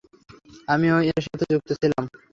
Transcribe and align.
আমিও 0.67 0.95
এর 1.09 1.21
সাথে 1.25 1.45
যুক্ত 1.51 1.69
ছিলাম। 1.81 2.03